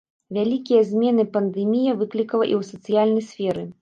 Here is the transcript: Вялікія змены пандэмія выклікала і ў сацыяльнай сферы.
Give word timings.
Вялікія 0.35 0.79
змены 0.93 1.25
пандэмія 1.35 1.93
выклікала 2.01 2.45
і 2.55 2.59
ў 2.61 2.71
сацыяльнай 2.71 3.23
сферы. 3.33 3.63